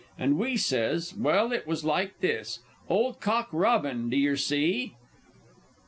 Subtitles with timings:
[0.17, 4.95] An' we sez_, "Well, it was like this, ole cock robin d'yer see?"